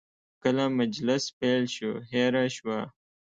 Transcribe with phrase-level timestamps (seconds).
[0.43, 2.79] کله مجلس پیل شو، هیره شوه.